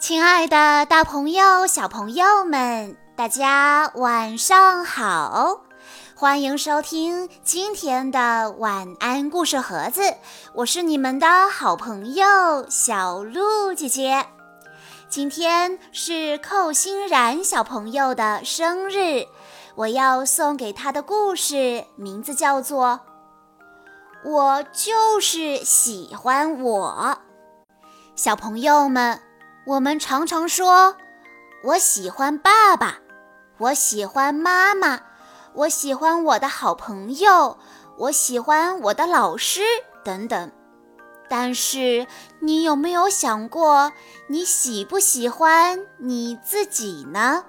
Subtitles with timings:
[0.00, 5.60] 亲爱的，大朋友、小朋友们，大家晚上好！
[6.16, 10.14] 欢迎收听今天的晚安故事盒子，
[10.54, 14.26] 我是你们的好朋友小鹿姐姐。
[15.10, 19.26] 今天是寇欣然小朋友的生日，
[19.74, 23.00] 我要送给他的故事名字叫做
[24.30, 27.18] 《我就是喜欢我》。
[28.16, 29.20] 小朋友们。
[29.70, 30.96] 我们常常说
[31.62, 32.98] ：“我喜欢爸爸，
[33.58, 34.98] 我喜欢妈妈，
[35.54, 37.56] 我喜欢我的好朋友，
[37.96, 39.60] 我喜欢我的老师
[40.04, 40.50] 等等。”
[41.30, 42.08] 但是，
[42.40, 43.92] 你有没有想过，
[44.26, 47.44] 你喜不喜欢你自己呢？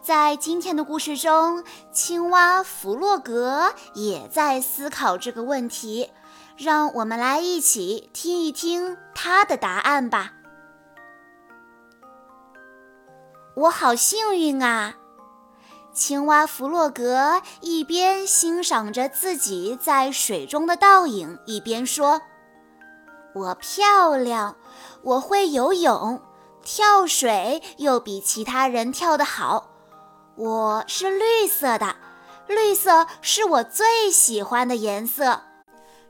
[0.00, 6.12] 在今天的故事中，青蛙弗洛格也在思考这个问题。
[6.56, 10.32] 让我们来一起听一听他的答案吧。
[13.56, 14.96] 我好幸运啊！
[15.90, 22.20] 青蛙弗洛格一边欣赏着自己在水中的倒影，一边说
[23.34, 24.56] ：“我漂亮，
[25.00, 26.20] 我会游泳，
[26.62, 29.70] 跳水又比其他人跳得好。
[30.34, 31.96] 我是绿色的，
[32.46, 35.40] 绿色是我最喜欢的颜色。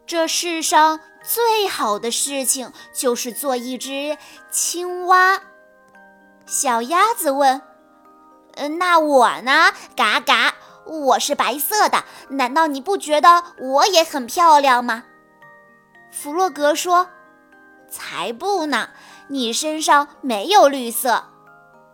[0.04, 4.18] 这世上最好的事情就是做一只
[4.50, 5.40] 青蛙。”
[6.46, 7.60] 小鸭子问：“，
[8.78, 9.72] 那我呢？
[9.96, 15.02] 嘎嘎，我是白色的，难道你不觉得我也很漂亮吗？”
[16.12, 17.08] 弗洛格说
[17.90, 18.90] ：“才不呢，
[19.28, 21.24] 你身上没有绿色。”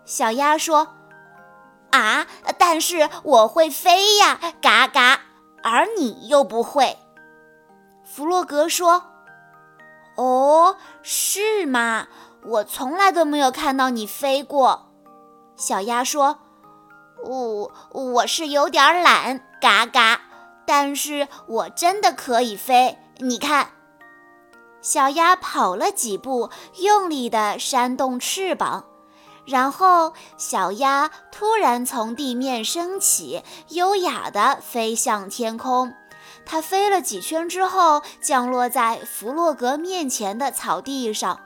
[0.05, 0.97] 小鸭说
[1.92, 2.27] ：“啊，
[2.59, 5.20] 但是我会飞呀，嘎嘎，
[5.62, 6.98] 而你又不会。”
[8.05, 9.03] 弗洛格说
[10.16, 12.06] ：“哦，是吗？”
[12.44, 14.90] 我从来都没有看到你飞过，
[15.56, 16.38] 小鸭说
[17.25, 20.20] ：“我我是有点懒，嘎嘎，
[20.66, 22.98] 但是我真的可以飞。
[23.19, 23.70] 你看。”
[24.82, 26.50] 小鸭跑了几步，
[26.81, 28.86] 用力地扇动翅膀，
[29.47, 35.94] 然后小鸭突然从地面升起，优雅地飞向天空。
[36.44, 41.38] 它飞了几圈之后，降落在弗洛格面前的草地上。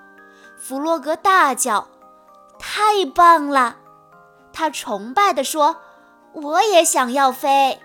[0.68, 1.86] 弗洛格大叫
[2.58, 3.76] ：“太棒了！”
[4.52, 5.76] 他崇拜地说
[6.34, 7.80] ：“我也想要飞。”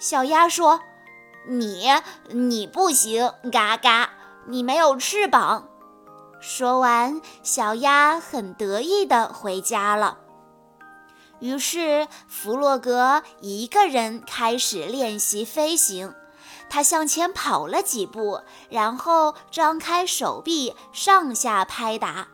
[0.00, 0.80] 小鸭说
[1.46, 1.86] ：“你
[2.30, 4.08] 你不行，嘎嘎，
[4.46, 5.68] 你没有翅膀。”
[6.40, 10.16] 说完，小鸭很得意地回家了。
[11.40, 16.14] 于是，弗洛格一个人开始练习飞行。
[16.70, 22.28] 他向前跑了几步，然后张开手臂上下拍打，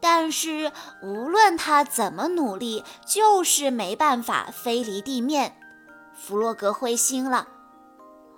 [0.00, 5.56] 但是无论他怎么努力，就是没办法飞离地面。
[6.14, 7.48] 弗洛格灰心了。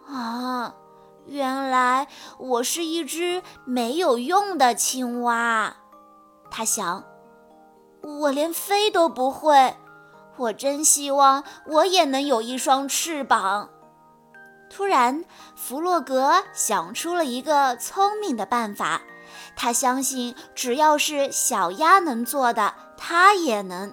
[0.06, 0.74] 啊，
[1.26, 2.08] 原来
[2.38, 5.76] 我是一只没有用的青蛙，
[6.50, 7.04] 他想。
[8.02, 9.76] 我连飞都不会，
[10.36, 13.68] 我真希望我也能有一双翅膀。
[14.78, 15.24] 突然，
[15.56, 19.02] 弗洛格想出了一个聪明的办法。
[19.56, 23.92] 他相信，只要是小鸭能做的，他也能。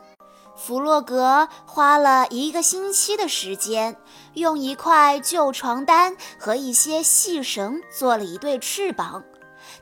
[0.56, 3.98] 弗洛格花了一个星期的时间，
[4.36, 9.24] 用一块旧床单和一些细绳做了一对翅膀。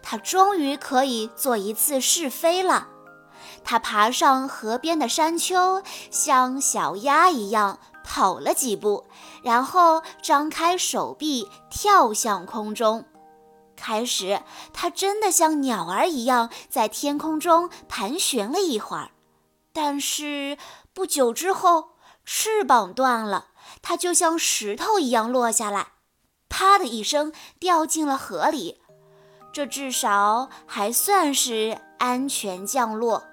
[0.02, 2.88] 他终于可以做一次试飞了。
[3.66, 7.80] 他爬上河边的山丘，像小鸭一样。
[8.06, 9.06] 跑了几步，
[9.44, 13.06] 然后张开手臂跳向空中。
[13.76, 19.12] 开始，它真的像鸟儿一样在天空中盘旋了一会儿，
[19.74, 20.58] 但是
[20.94, 21.90] 不久之后，
[22.24, 23.48] 翅膀断了，
[23.82, 25.88] 它就像石头一样落下来，
[26.48, 28.80] 啪的一声掉进了河里。
[29.52, 33.24] 这至少还算是安全降落。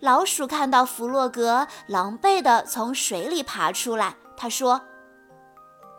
[0.00, 4.82] 老鼠看到弗洛格狼狈地从水里爬出来，他说：“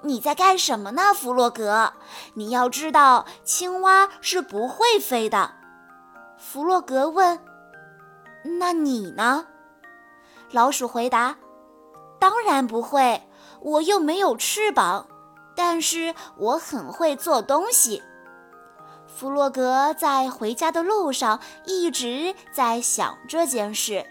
[0.04, 1.94] 你在干什么呢，弗洛格？
[2.36, 5.52] 你要知道，青蛙是不会飞的。”
[6.38, 7.40] 弗洛格问
[8.60, 9.48] ：“那你呢？”
[10.52, 11.38] 老鼠回答
[12.20, 13.24] ：“当然不会，
[13.62, 15.08] 我又没有翅膀，
[15.56, 18.04] 但是我很会做东西。”
[19.08, 24.06] 弗洛格在回家的路上一直在想这件事，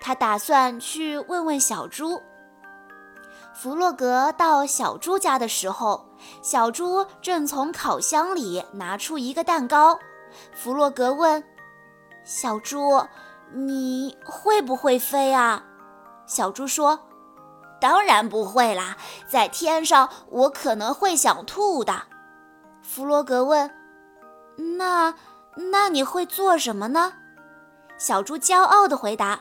[0.00, 2.20] 他打算去问问小猪。
[3.58, 6.04] 弗洛格到小猪家的时候，
[6.42, 9.98] 小猪正从烤箱里拿出一个蛋糕。
[10.52, 11.42] 弗洛格问
[12.22, 13.02] ：“小猪，
[13.54, 15.64] 你会不会飞啊？
[16.26, 17.00] 小猪说
[17.80, 18.94] ：“当然不会啦，
[19.26, 22.02] 在天上我可能会想吐的。”
[22.84, 23.70] 弗洛格问
[24.76, 25.14] ：“那
[25.72, 27.14] 那你会做什么呢？”
[27.96, 29.40] 小猪骄傲地回答：“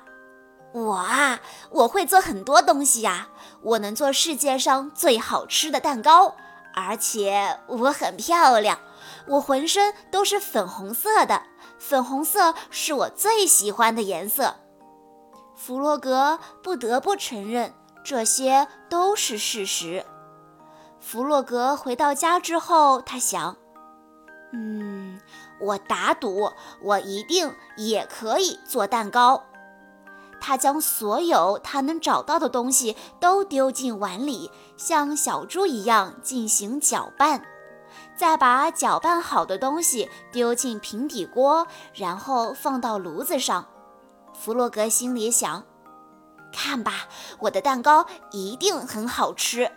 [0.76, 1.40] 我啊，
[1.70, 3.30] 我会做很多东西呀，
[3.62, 6.36] 我能做世界上最好吃的蛋糕，
[6.74, 8.78] 而且我很漂亮，
[9.26, 11.44] 我浑身都是粉红色的。”
[11.80, 14.56] 粉红色是我最喜欢的颜色。
[15.56, 17.74] 弗洛格不得不承认，
[18.04, 20.06] 这些都是事实。
[21.00, 23.56] 弗洛格回到家之后，他想
[24.52, 25.22] ：“嗯，
[25.62, 26.52] 我打赌，
[26.82, 29.42] 我一定也可以做蛋糕。”
[30.40, 37.42] 他将所有他能找到的东西都丢进碗里，像小猪一样进行搅拌。
[38.18, 43.66] 再把搅拌好的东西丢进平底锅，然后放到炉子上。
[44.34, 45.64] 弗洛格心里想
[46.52, 47.08] ：“看吧，
[47.40, 49.72] 我的蛋糕一定很好吃。”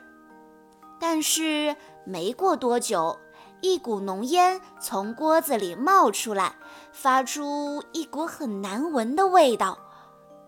[1.01, 3.17] 但是没过多久，
[3.61, 6.57] 一股浓烟从锅子里冒出来，
[6.93, 9.79] 发出一股很难闻的味道。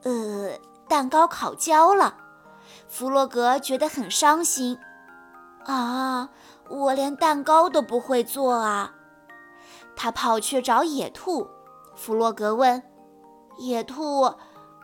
[0.03, 0.59] 呃，
[0.89, 2.17] 蛋糕烤焦了。
[2.89, 4.79] 弗洛格觉得很伤心。
[5.67, 6.31] 啊！
[6.69, 8.95] 我连蛋糕都不会做啊！
[9.97, 11.49] 他跑去找野兔。
[11.95, 12.83] 弗洛格问
[13.59, 14.35] ：“野兔，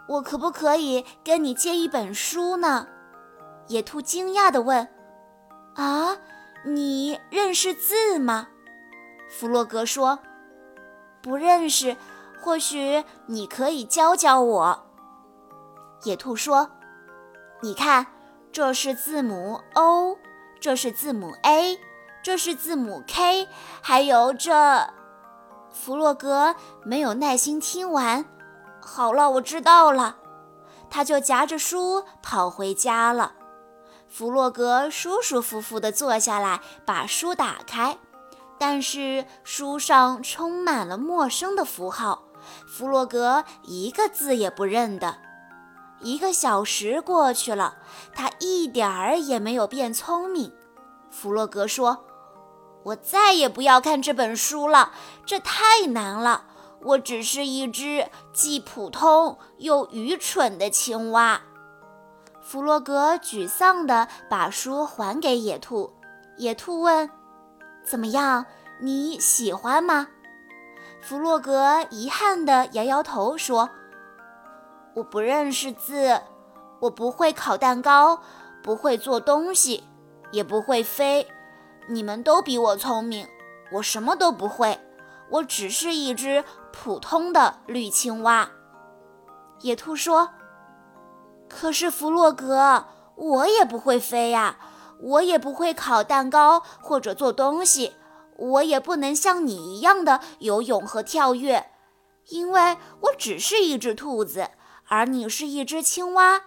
[0.08, 2.88] 我可不可以跟你借一本书呢？”
[3.68, 4.86] 野兔惊讶地问
[5.76, 6.18] ：“啊，
[6.64, 8.48] 你认识字吗？”
[9.30, 10.18] 弗洛格说
[11.22, 11.96] ：“不认识，
[12.42, 14.85] 或许你可以教教我。”
[16.04, 16.70] 野兔说
[17.62, 18.06] ：“你看，
[18.52, 20.19] 这是字母 O。”
[20.58, 21.78] 这是字母 A，
[22.22, 23.46] 这是字母 K，
[23.82, 24.88] 还有这。
[25.70, 28.25] 弗洛格没有耐心听完。
[28.81, 30.16] 好了，我知道了。
[30.88, 33.34] 他就夹着书跑回家了。
[34.08, 37.99] 弗洛格舒舒服服地坐下来，把书打开，
[38.58, 42.22] 但是书上充满了陌生的符号，
[42.66, 45.19] 弗洛格一个字也不认得。
[46.00, 47.78] 一个小时过去了，
[48.14, 50.52] 他一点儿也没有变聪明。
[51.10, 52.04] 弗洛格说
[52.84, 54.93] ：“我再也不要看这本书了，
[55.25, 56.44] 这太难了。
[56.82, 61.40] 我只是一只既普通又愚蠢的青蛙。”
[62.42, 65.92] 弗洛格沮丧地把书还给野兔。
[66.37, 67.10] 野兔问
[67.84, 68.44] ：“怎么样？
[68.81, 70.08] 你喜欢吗？”
[71.00, 73.70] 弗洛格遗憾地摇摇头说。
[74.96, 76.22] 我不认识字，
[76.81, 78.19] 我不会烤蛋糕，
[78.62, 79.84] 不会做东西，
[80.32, 81.28] 也不会飞。
[81.87, 83.28] 你们都比我聪明，
[83.72, 84.81] 我什么都不会，
[85.28, 88.48] 我只是一只普通的绿青蛙。
[89.60, 90.31] 野兔说
[91.46, 94.56] ：“可是弗洛格，我也不会飞呀，
[95.02, 97.92] 我也不会烤蛋糕或者做东西，
[98.38, 101.66] 我也不能像你一样的游泳和跳跃，
[102.28, 104.49] 因为我只是一只兔子。”
[104.88, 106.42] 而你是一只青蛙，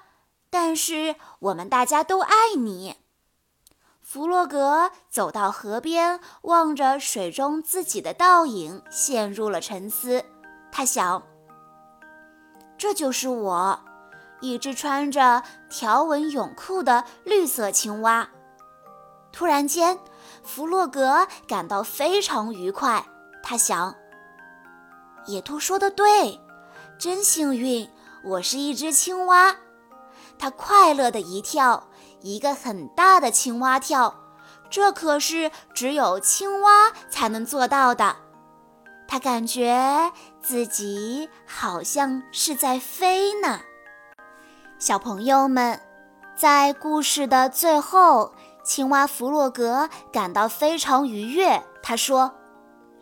[0.49, 2.95] 但是我们大家都爱你。
[4.01, 10.25] 弗洛格走到河边，望着水中自己的倒影，陷入了沉思。
[10.71, 11.21] 他想：
[12.77, 13.79] 这就是我，
[14.41, 18.27] 一只穿着条纹泳裤的绿色青蛙。
[19.31, 19.99] 突然间，
[20.41, 23.05] 弗洛格感到非常愉快。
[23.43, 23.95] 他想：
[25.27, 26.39] 野兔说的对，
[26.97, 27.87] 真幸运。
[28.23, 29.55] 我是一只青蛙，
[30.37, 31.87] 它快乐的一跳，
[32.21, 34.13] 一个很大的青蛙跳，
[34.69, 38.15] 这可是只有青蛙才能做到的。
[39.07, 40.11] 它感觉
[40.41, 43.61] 自己好像是在飞呢。
[44.77, 45.81] 小朋友们，
[46.35, 48.33] 在故事的最后，
[48.63, 51.63] 青蛙弗洛格感到非常愉悦。
[51.81, 52.35] 他说：“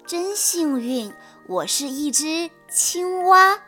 [0.08, 1.14] 真幸运，
[1.50, 3.60] 我是一只青蛙。”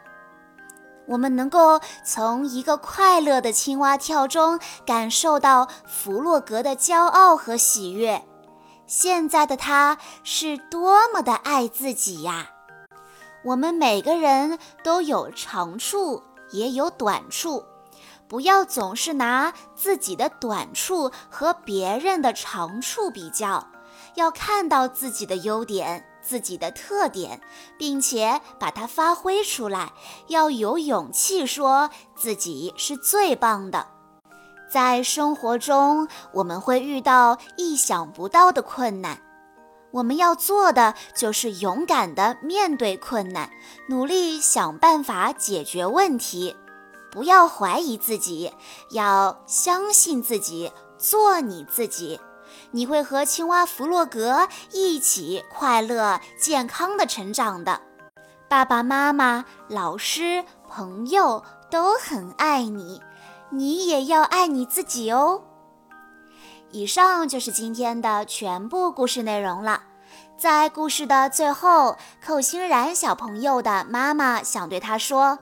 [1.10, 8.24] 我们能够从一个快乐的青蛙跳中感受到弗洛格的骄傲和喜悦。
[8.86, 12.51] 现在的他是多么的爱自己呀！
[13.44, 17.63] 我们每个人都有长处，也有短处，
[18.28, 23.68] 不要总是拿自己的短处和别人的长处比较，
[24.20, 26.06] 要看到自己的优点。
[26.22, 27.40] 自己的特点，
[27.78, 29.94] 并且把它发挥出来，
[30.28, 33.88] 要有勇气说自己是最棒的。
[34.70, 39.22] 在生活中，我们会遇到意想不到的困难，
[39.92, 43.50] 我们要做的就是勇敢地面对困难，
[43.88, 46.56] 努力想办法解决问题，
[47.10, 48.52] 不要怀疑自己，
[48.92, 52.20] 要相信自己，做你自己。
[52.72, 57.82] 你会和青蛙弗洛格一起快乐、健康的成长的。
[58.48, 63.01] 爸爸妈妈、老师、朋友都很爱你，
[63.50, 65.42] 你也要爱你自己哦。
[66.72, 69.84] 以上就是今天的全部故事内容了。
[70.38, 75.38] 在故事的最后，寇欣然小朋友的妈妈想对他说：“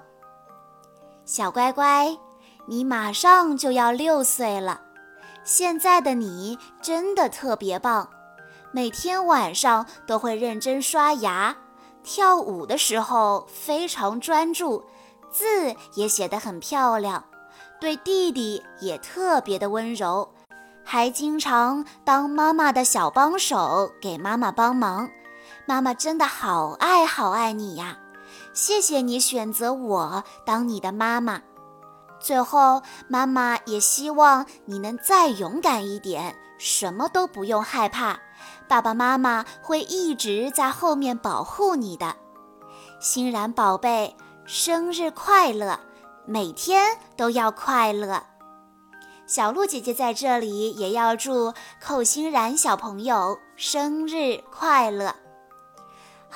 [1.23, 2.17] 小乖乖，
[2.65, 4.81] 你马上就要六岁了，
[5.47, 8.09] 现在的你真的特别棒，
[8.73, 11.55] 每天晚上都会认真刷牙，
[12.03, 14.83] 跳舞的时候非常专注，
[15.31, 17.23] 字也写得很漂亮，
[17.79, 20.29] 对弟弟也特别的温柔。”
[20.83, 25.09] 还经常当妈妈的小帮手，给妈妈帮忙。
[25.65, 27.97] 妈妈真的好爱好爱你呀！
[28.51, 31.41] 谢谢你选择我当你的妈妈。
[32.27, 38.19] 最后，妈妈也希望你能再勇敢一点，什么都不用害怕。
[38.67, 42.17] 爸爸妈妈会一直在后面保护你的。
[42.99, 44.13] 欣然宝贝，
[44.45, 45.79] 生日快乐！
[46.25, 48.21] 每天都要快乐。
[49.25, 55.15] 小鹿姐姐在这里也要祝寇欣然小朋友生日快乐。